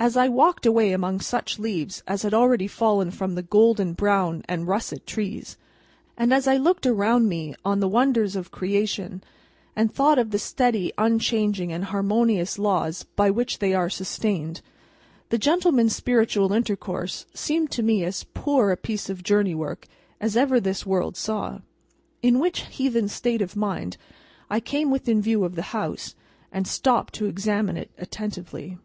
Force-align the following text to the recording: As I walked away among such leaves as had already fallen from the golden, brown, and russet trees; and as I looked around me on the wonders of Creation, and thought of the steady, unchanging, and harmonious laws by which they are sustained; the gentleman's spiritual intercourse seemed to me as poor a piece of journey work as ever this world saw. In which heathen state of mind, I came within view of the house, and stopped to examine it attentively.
As 0.00 0.16
I 0.16 0.26
walked 0.28 0.66
away 0.66 0.90
among 0.90 1.20
such 1.20 1.60
leaves 1.60 2.02
as 2.08 2.22
had 2.22 2.34
already 2.34 2.66
fallen 2.66 3.12
from 3.12 3.36
the 3.36 3.42
golden, 3.44 3.92
brown, 3.92 4.42
and 4.48 4.66
russet 4.66 5.06
trees; 5.06 5.56
and 6.16 6.34
as 6.34 6.48
I 6.48 6.56
looked 6.56 6.86
around 6.86 7.28
me 7.28 7.54
on 7.64 7.78
the 7.78 7.86
wonders 7.88 8.34
of 8.34 8.50
Creation, 8.50 9.22
and 9.76 9.94
thought 9.94 10.18
of 10.18 10.32
the 10.32 10.40
steady, 10.40 10.92
unchanging, 10.98 11.70
and 11.70 11.84
harmonious 11.84 12.58
laws 12.58 13.04
by 13.14 13.30
which 13.30 13.60
they 13.60 13.72
are 13.72 13.88
sustained; 13.88 14.60
the 15.28 15.38
gentleman's 15.38 15.94
spiritual 15.94 16.52
intercourse 16.52 17.24
seemed 17.32 17.70
to 17.70 17.84
me 17.84 18.02
as 18.02 18.24
poor 18.34 18.72
a 18.72 18.76
piece 18.76 19.08
of 19.08 19.22
journey 19.22 19.54
work 19.54 19.86
as 20.20 20.36
ever 20.36 20.58
this 20.58 20.84
world 20.84 21.16
saw. 21.16 21.60
In 22.22 22.40
which 22.40 22.62
heathen 22.66 23.06
state 23.06 23.40
of 23.40 23.54
mind, 23.54 23.98
I 24.50 24.58
came 24.58 24.90
within 24.90 25.22
view 25.22 25.44
of 25.44 25.54
the 25.54 25.62
house, 25.70 26.16
and 26.50 26.66
stopped 26.66 27.14
to 27.14 27.26
examine 27.26 27.76
it 27.76 27.92
attentively. 27.98 28.76